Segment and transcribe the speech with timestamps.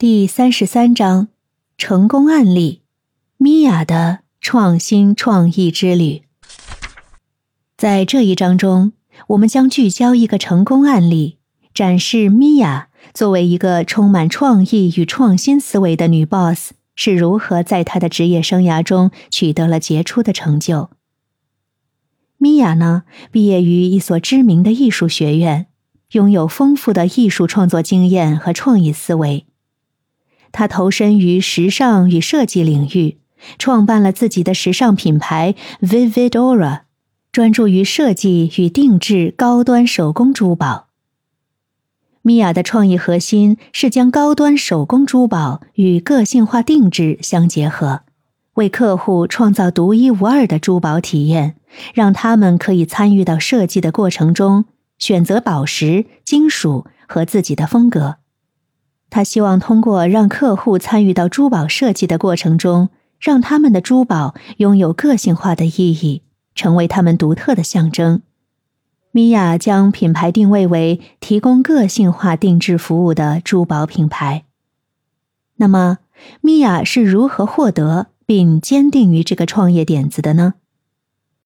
[0.00, 1.28] 第三十三章：
[1.76, 2.80] 成功案例——
[3.36, 6.22] 米娅的创新创意之旅。
[7.76, 8.92] 在这一章中，
[9.28, 11.36] 我们将聚焦一个成功案例，
[11.74, 20.88] 展示米娅作为一个充满创意与创新思维的女 boss 是如何在她的职业生涯中取得了杰出的成就。
[22.38, 25.66] 米娅呢，毕业于一所知名的艺术学院，
[26.12, 29.44] 拥有丰富的艺术创作经验和创意思维。
[30.52, 33.18] 他投身于时尚与设计领域，
[33.58, 36.80] 创办了自己的时尚品牌 Vivid Aura，
[37.32, 40.88] 专注于设计与定制高端手工珠宝。
[42.22, 48.02] 米娅的创意核心是将高端手工珠宝与个性化定制相结合，
[48.54, 51.56] 为客户创造独一无二的珠宝体验，
[51.94, 54.66] 让他们可以参与到设计的过程中，
[54.98, 58.16] 选择宝石、金属和自己的风格。
[59.10, 62.88] 他希望通过让客户参与到珠宝设计的过程中，
[63.18, 66.22] 让他们的珠宝拥有个性化的意义，
[66.54, 68.22] 成为他们独特的象征。
[69.12, 74.44] 米娅将品牌定位为提供个性化定制服务的珠宝品牌。
[75.56, 75.98] 那么，
[76.40, 80.54] 米娅是如何获得并坚定于这个创业点子的呢？